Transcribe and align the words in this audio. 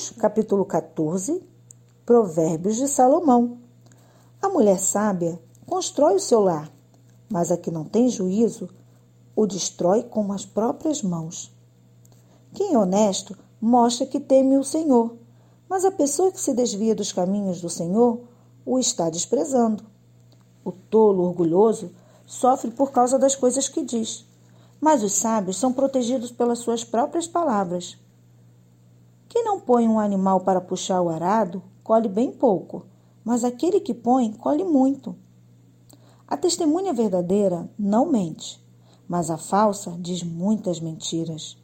Provérbios, 0.00 0.10
capítulo 0.16 0.64
14, 0.64 1.42
Provérbios 2.06 2.76
de 2.76 2.88
Salomão. 2.88 3.58
A 4.40 4.48
mulher 4.48 4.78
sábia 4.78 5.38
constrói 5.66 6.14
o 6.14 6.20
seu 6.20 6.40
lar, 6.40 6.72
mas 7.28 7.52
a 7.52 7.56
que 7.56 7.70
não 7.70 7.84
tem 7.84 8.08
juízo 8.08 8.70
o 9.36 9.46
destrói 9.46 10.02
com 10.02 10.32
as 10.32 10.46
próprias 10.46 11.02
mãos. 11.02 11.54
Quem 12.54 12.72
é 12.72 12.78
honesto 12.78 13.36
mostra 13.60 14.06
que 14.06 14.18
teme 14.18 14.56
o 14.56 14.64
Senhor, 14.64 15.16
mas 15.68 15.84
a 15.84 15.90
pessoa 15.90 16.32
que 16.32 16.40
se 16.40 16.54
desvia 16.54 16.94
dos 16.94 17.12
caminhos 17.12 17.60
do 17.60 17.68
Senhor 17.68 18.20
o 18.64 18.78
está 18.78 19.10
desprezando. 19.10 19.84
O 20.64 20.72
tolo 20.72 21.24
orgulhoso 21.24 21.90
sofre 22.24 22.70
por 22.70 22.90
causa 22.90 23.18
das 23.18 23.36
coisas 23.36 23.68
que 23.68 23.84
diz, 23.84 24.24
mas 24.80 25.02
os 25.02 25.12
sábios 25.12 25.58
são 25.58 25.72
protegidos 25.72 26.30
pelas 26.30 26.60
suas 26.60 26.84
próprias 26.84 27.26
palavras. 27.26 27.98
Quem 29.30 29.44
não 29.44 29.60
põe 29.60 29.86
um 29.86 30.00
animal 30.00 30.40
para 30.40 30.60
puxar 30.60 31.00
o 31.00 31.08
arado, 31.08 31.62
colhe 31.84 32.08
bem 32.08 32.32
pouco, 32.32 32.84
mas 33.24 33.44
aquele 33.44 33.78
que 33.78 33.94
põe, 33.94 34.32
colhe 34.32 34.64
muito. 34.64 35.14
A 36.26 36.36
testemunha 36.36 36.92
verdadeira 36.92 37.70
não 37.78 38.10
mente, 38.10 38.60
mas 39.06 39.30
a 39.30 39.38
falsa 39.38 39.96
diz 40.00 40.24
muitas 40.24 40.80
mentiras. 40.80 41.56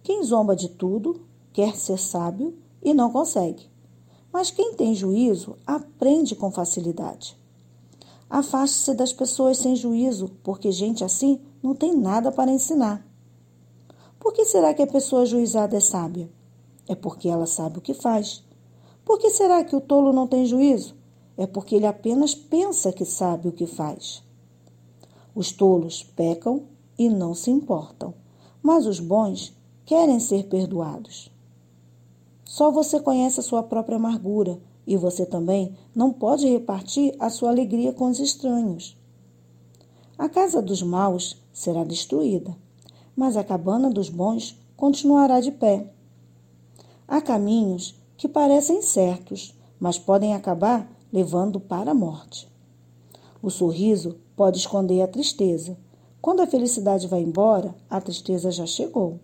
Quem 0.00 0.22
zomba 0.22 0.54
de 0.54 0.68
tudo 0.68 1.26
quer 1.52 1.74
ser 1.74 1.98
sábio 1.98 2.56
e 2.80 2.94
não 2.94 3.10
consegue. 3.10 3.68
Mas 4.32 4.52
quem 4.52 4.74
tem 4.74 4.94
juízo 4.94 5.56
aprende 5.66 6.36
com 6.36 6.52
facilidade. 6.52 7.36
Afaste-se 8.30 8.94
das 8.94 9.12
pessoas 9.12 9.58
sem 9.58 9.74
juízo, 9.74 10.30
porque 10.44 10.70
gente 10.70 11.02
assim 11.02 11.40
não 11.60 11.74
tem 11.74 11.96
nada 11.96 12.30
para 12.30 12.52
ensinar. 12.52 13.07
Por 14.18 14.32
que 14.32 14.44
será 14.44 14.74
que 14.74 14.82
a 14.82 14.86
pessoa 14.86 15.24
juizada 15.24 15.76
é 15.76 15.80
sábia? 15.80 16.28
É 16.88 16.94
porque 16.94 17.28
ela 17.28 17.46
sabe 17.46 17.78
o 17.78 17.80
que 17.80 17.94
faz. 17.94 18.44
Por 19.04 19.18
que 19.18 19.30
será 19.30 19.64
que 19.64 19.76
o 19.76 19.80
tolo 19.80 20.12
não 20.12 20.26
tem 20.26 20.44
juízo? 20.44 20.94
É 21.36 21.46
porque 21.46 21.76
ele 21.76 21.86
apenas 21.86 22.34
pensa 22.34 22.92
que 22.92 23.04
sabe 23.04 23.48
o 23.48 23.52
que 23.52 23.66
faz. 23.66 24.22
Os 25.34 25.52
tolos 25.52 26.02
pecam 26.02 26.64
e 26.98 27.08
não 27.08 27.32
se 27.32 27.50
importam, 27.50 28.12
mas 28.60 28.86
os 28.86 28.98
bons 28.98 29.56
querem 29.84 30.18
ser 30.18 30.48
perdoados. 30.48 31.30
Só 32.44 32.70
você 32.72 32.98
conhece 32.98 33.38
a 33.38 33.42
sua 33.42 33.62
própria 33.62 33.96
amargura 33.96 34.58
e 34.86 34.96
você 34.96 35.24
também 35.24 35.76
não 35.94 36.12
pode 36.12 36.48
repartir 36.48 37.14
a 37.20 37.30
sua 37.30 37.50
alegria 37.50 37.92
com 37.92 38.10
os 38.10 38.18
estranhos. 38.18 38.96
A 40.16 40.28
casa 40.28 40.60
dos 40.60 40.82
maus 40.82 41.40
será 41.52 41.84
destruída, 41.84 42.56
mas 43.18 43.36
a 43.36 43.42
cabana 43.42 43.90
dos 43.90 44.08
bons 44.08 44.56
continuará 44.76 45.40
de 45.40 45.50
pé. 45.50 45.90
Há 47.08 47.20
caminhos 47.20 47.96
que 48.16 48.28
parecem 48.28 48.80
certos, 48.80 49.58
mas 49.80 49.98
podem 49.98 50.34
acabar 50.34 50.88
levando 51.12 51.58
para 51.58 51.90
a 51.90 51.94
morte. 51.94 52.48
O 53.42 53.50
sorriso 53.50 54.20
pode 54.36 54.58
esconder 54.58 55.02
a 55.02 55.08
tristeza. 55.08 55.76
Quando 56.22 56.42
a 56.42 56.46
felicidade 56.46 57.08
vai 57.08 57.20
embora, 57.20 57.74
a 57.90 58.00
tristeza 58.00 58.52
já 58.52 58.66
chegou. 58.66 59.18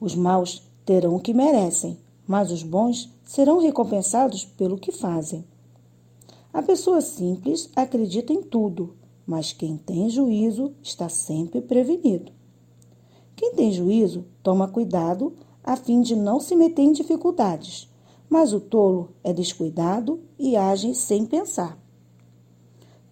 Os 0.00 0.14
maus 0.14 0.62
terão 0.86 1.14
o 1.14 1.20
que 1.20 1.34
merecem, 1.34 1.98
mas 2.26 2.50
os 2.50 2.62
bons 2.62 3.10
serão 3.22 3.58
recompensados 3.58 4.46
pelo 4.46 4.78
que 4.78 4.90
fazem. 4.90 5.44
A 6.50 6.62
pessoa 6.62 7.02
simples 7.02 7.68
acredita 7.76 8.32
em 8.32 8.42
tudo, 8.42 8.96
mas 9.26 9.52
quem 9.52 9.76
tem 9.76 10.08
juízo 10.08 10.72
está 10.82 11.10
sempre 11.10 11.60
prevenido. 11.60 12.39
Quem 13.40 13.54
tem 13.54 13.72
juízo 13.72 14.26
toma 14.42 14.68
cuidado 14.68 15.32
a 15.64 15.74
fim 15.74 16.02
de 16.02 16.14
não 16.14 16.40
se 16.40 16.54
meter 16.54 16.82
em 16.82 16.92
dificuldades, 16.92 17.88
mas 18.28 18.52
o 18.52 18.60
tolo 18.60 19.14
é 19.24 19.32
descuidado 19.32 20.20
e 20.38 20.58
age 20.58 20.94
sem 20.94 21.24
pensar. 21.24 21.78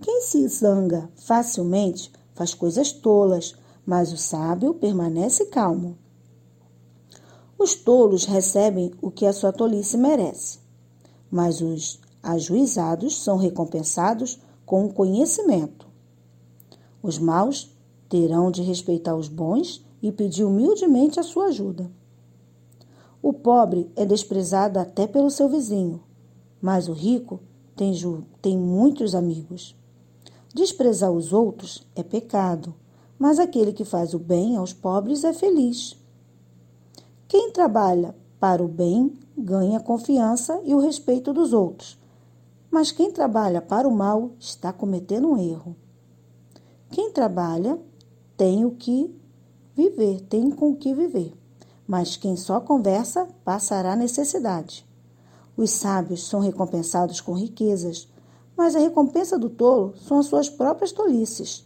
Quem 0.03 0.21
se 0.21 0.47
zanga 0.49 1.11
facilmente 1.17 2.13
faz 2.35 2.53
coisas 2.53 2.93
tolas, 2.93 3.55
mas 3.87 4.13
o 4.13 4.19
sábio 4.19 4.75
permanece 4.75 5.47
calmo. 5.47 5.97
Os 7.59 7.75
tolos 7.75 8.27
recebem 8.27 8.93
o 9.01 9.11
que 9.11 9.25
a 9.25 9.33
sua 9.33 9.51
tolice 9.51 9.97
merece, 9.97 10.59
mas 11.31 11.63
os 11.63 11.99
ajuizados 12.23 13.19
são 13.19 13.39
recompensados 13.39 14.39
com 14.67 14.85
o 14.85 14.93
conhecimento. 14.93 15.89
Os 17.03 17.19
maus 17.19 17.75
terão 18.11 18.51
de 18.51 18.61
respeitar 18.61 19.17
os 19.17 19.27
bons 19.27 19.88
e 20.03 20.13
pedir 20.13 20.45
humildemente 20.45 21.19
a 21.19 21.23
sua 21.23 21.47
ajuda. 21.47 21.91
O 23.21 23.33
pobre 23.33 23.91
é 23.97 24.07
desprezado 24.07 24.79
até 24.79 25.07
pelo 25.07 25.31
seu 25.31 25.49
vizinho, 25.49 26.01
mas 26.61 26.89
o 26.89 26.93
rico 26.93 27.41
tem, 27.75 27.93
tem 28.41 28.57
muitos 28.57 29.15
amigos. 29.15 29.77
Desprezar 30.55 31.11
os 31.11 31.33
outros 31.33 31.87
é 31.95 32.03
pecado, 32.03 32.75
mas 33.19 33.39
aquele 33.39 33.73
que 33.73 33.85
faz 33.85 34.15
o 34.15 34.19
bem 34.19 34.57
aos 34.57 34.73
pobres 34.73 35.25
é 35.25 35.33
feliz. 35.33 35.97
Quem 37.27 37.51
trabalha 37.51 38.15
para 38.39 38.65
o 38.65 38.69
bem 38.69 39.13
ganha 39.37 39.79
a 39.79 39.83
confiança 39.83 40.61
e 40.65 40.75
o 40.75 40.81
respeito 40.81 41.33
dos 41.33 41.53
outros, 41.53 41.99
mas 42.71 42.93
quem 42.93 43.11
trabalha 43.11 43.61
para 43.61 43.89
o 43.89 43.95
mal 43.95 44.31
está 44.39 44.73
cometendo 44.73 45.29
um 45.29 45.37
erro. 45.37 45.77
Quem 46.91 47.13
trabalha 47.13 47.79
tem 48.37 48.65
o 48.65 48.71
que 48.71 49.15
viver, 49.79 50.23
tem 50.23 50.51
com 50.51 50.71
o 50.71 50.77
que 50.77 50.93
viver, 50.93 51.33
mas 51.87 52.17
quem 52.17 52.37
só 52.37 52.59
conversa 52.59 53.29
passará 53.45 53.95
necessidade. 53.95 54.85
Os 55.57 55.71
sábios 55.71 56.27
são 56.27 56.41
recompensados 56.41 57.21
com 57.21 57.33
riquezas, 57.33 58.09
mas 58.57 58.75
a 58.75 58.81
recompensa 58.81 59.39
do 59.39 59.49
tolo 59.49 59.95
são 59.97 60.19
as 60.19 60.27
suas 60.27 60.51
próprias 60.51 60.91
tolices. 60.91 61.65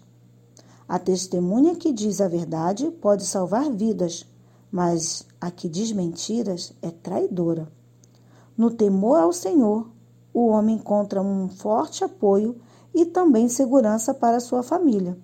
A 0.86 0.98
testemunha 0.98 1.74
que 1.74 1.90
diz 1.90 2.20
a 2.20 2.28
verdade 2.28 2.90
pode 2.90 3.24
salvar 3.24 3.70
vidas, 3.70 4.26
mas 4.70 5.26
a 5.40 5.50
que 5.50 5.66
diz 5.66 5.90
mentiras 5.90 6.74
é 6.82 6.90
traidora. 6.90 7.66
No 8.54 8.70
temor 8.70 9.20
ao 9.20 9.32
Senhor, 9.32 9.90
o 10.34 10.48
homem 10.48 10.76
encontra 10.76 11.22
um 11.22 11.48
forte 11.48 12.04
apoio 12.04 12.60
e 12.94 13.06
também 13.06 13.48
segurança 13.48 14.12
para 14.12 14.38
sua 14.38 14.62
família. 14.62 15.16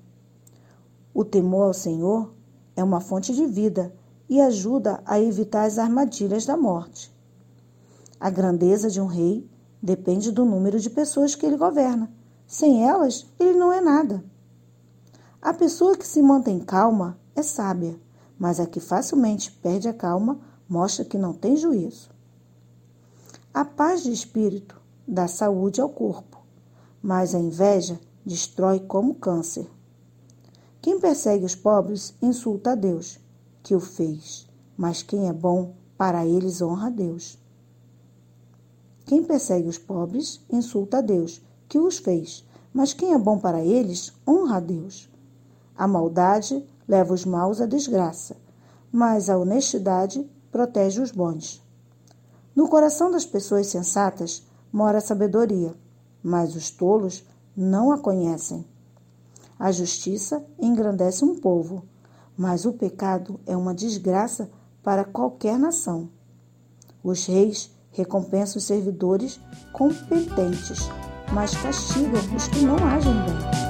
O 1.12 1.22
temor 1.22 1.66
ao 1.66 1.74
Senhor 1.74 2.37
é 2.78 2.84
uma 2.84 3.00
fonte 3.00 3.34
de 3.34 3.46
vida 3.46 3.92
e 4.28 4.40
ajuda 4.40 5.02
a 5.04 5.20
evitar 5.20 5.64
as 5.64 5.78
armadilhas 5.78 6.46
da 6.46 6.56
morte. 6.56 7.12
A 8.20 8.30
grandeza 8.30 8.90
de 8.90 9.00
um 9.00 9.06
rei 9.06 9.48
depende 9.82 10.30
do 10.30 10.44
número 10.44 10.78
de 10.78 10.90
pessoas 10.90 11.34
que 11.34 11.44
ele 11.44 11.56
governa. 11.56 12.10
Sem 12.46 12.88
elas, 12.88 13.26
ele 13.38 13.58
não 13.58 13.72
é 13.72 13.80
nada. 13.80 14.24
A 15.40 15.52
pessoa 15.52 15.96
que 15.96 16.06
se 16.06 16.22
mantém 16.22 16.60
calma 16.60 17.18
é 17.34 17.42
sábia 17.42 17.98
mas 18.38 18.60
a 18.60 18.66
que 18.66 18.78
facilmente 18.78 19.50
perde 19.50 19.88
a 19.88 19.92
calma 19.92 20.38
mostra 20.68 21.04
que 21.04 21.18
não 21.18 21.32
tem 21.32 21.56
juízo. 21.56 22.10
A 23.52 23.64
paz 23.64 24.02
de 24.02 24.12
espírito 24.12 24.80
dá 25.06 25.26
saúde 25.26 25.80
ao 25.80 25.88
corpo, 25.88 26.38
mas 27.02 27.34
a 27.34 27.38
inveja 27.38 27.98
destrói 28.24 28.78
como 28.78 29.14
câncer. 29.14 29.68
Quem 30.88 30.98
persegue 30.98 31.44
os 31.44 31.54
pobres 31.54 32.14
insulta 32.22 32.70
a 32.70 32.74
Deus, 32.74 33.20
que 33.62 33.74
o 33.74 33.78
fez, 33.78 34.48
mas 34.74 35.02
quem 35.02 35.28
é 35.28 35.32
bom, 35.34 35.74
para 35.98 36.24
eles 36.24 36.62
honra 36.62 36.86
a 36.86 36.90
Deus. 36.90 37.38
Quem 39.04 39.22
persegue 39.22 39.68
os 39.68 39.76
pobres 39.76 40.40
insulta 40.50 40.96
a 40.96 41.00
Deus, 41.02 41.42
que 41.68 41.78
os 41.78 41.98
fez, 41.98 42.42
mas 42.72 42.94
quem 42.94 43.12
é 43.12 43.18
bom 43.18 43.38
para 43.38 43.62
eles 43.62 44.14
honra 44.26 44.56
a 44.56 44.60
Deus. 44.60 45.10
A 45.76 45.86
maldade 45.86 46.66
leva 46.88 47.12
os 47.12 47.26
maus 47.26 47.60
à 47.60 47.66
desgraça, 47.66 48.34
mas 48.90 49.28
a 49.28 49.36
honestidade 49.36 50.26
protege 50.50 51.02
os 51.02 51.10
bons. 51.10 51.62
No 52.56 52.66
coração 52.66 53.10
das 53.10 53.26
pessoas 53.26 53.66
sensatas 53.66 54.42
mora 54.72 54.96
a 54.96 55.02
sabedoria, 55.02 55.74
mas 56.22 56.56
os 56.56 56.70
tolos 56.70 57.22
não 57.54 57.92
a 57.92 57.98
conhecem. 57.98 58.64
A 59.58 59.72
justiça 59.72 60.44
engrandece 60.60 61.24
um 61.24 61.34
povo, 61.34 61.84
mas 62.36 62.64
o 62.64 62.72
pecado 62.72 63.40
é 63.44 63.56
uma 63.56 63.74
desgraça 63.74 64.48
para 64.82 65.04
qualquer 65.04 65.58
nação. 65.58 66.08
Os 67.02 67.26
reis 67.26 67.70
recompensam 67.90 68.58
os 68.58 68.64
servidores 68.64 69.40
competentes, 69.72 70.88
mas 71.32 71.56
castigam 71.56 72.20
os 72.36 72.46
que 72.48 72.60
não 72.60 72.76
agem 72.76 73.12
bem. 73.12 73.67